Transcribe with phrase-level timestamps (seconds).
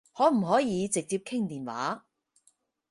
[0.15, 2.05] 可唔可以直接傾電話？